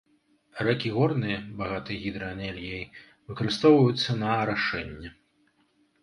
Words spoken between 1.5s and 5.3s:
багатыя гідраэнергіяй, выкарыстоўваюцца на арашэнне.